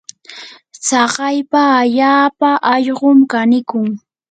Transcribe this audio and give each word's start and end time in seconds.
tsakaypa 0.83 1.61
allaapa 1.81 2.49
allqum 2.73 3.17
kanikun. 3.31 3.87